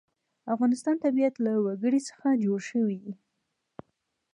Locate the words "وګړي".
1.65-2.01